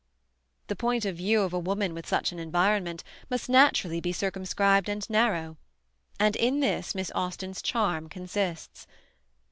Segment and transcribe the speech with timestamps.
[0.65, 4.89] The point of view of a woman with such an environment must naturally be circumscribed
[4.89, 5.57] and narrow;
[6.19, 8.87] and in this Miss Austen's charm consists.